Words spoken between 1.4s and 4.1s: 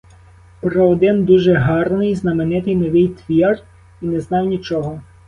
гарний, знаменитий новий твір і